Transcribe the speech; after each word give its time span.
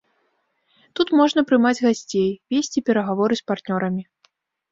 Тут 0.99 1.07
можна 1.19 1.43
прымаць 1.49 1.83
гасцей, 1.87 2.31
весці 2.55 2.85
перагаворы 2.89 3.33
з 3.41 3.47
партнёрамі. 3.51 4.01